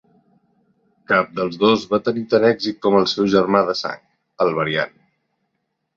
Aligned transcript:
Cap 1.11 1.35
dels 1.39 1.59
dos 1.65 1.83
va 1.93 2.01
tenir 2.09 2.25
tant 2.33 2.47
èxit 2.51 2.79
com 2.87 2.99
el 3.01 3.07
seu 3.15 3.31
germà 3.37 3.65
de 3.71 3.79
sang, 3.85 4.03
el 4.47 4.55
Variant. 4.63 4.97